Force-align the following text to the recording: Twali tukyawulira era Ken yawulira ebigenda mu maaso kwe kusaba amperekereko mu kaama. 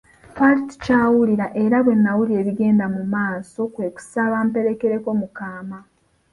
Twali 0.33 0.61
tukyawulira 0.69 1.45
era 1.63 1.77
Ken 1.85 2.01
yawulira 2.07 2.39
ebigenda 2.43 2.85
mu 2.95 3.01
maaso 3.13 3.61
kwe 3.73 3.87
kusaba 3.95 4.35
amperekereko 4.43 5.09
mu 5.19 5.27
kaama. 5.37 5.79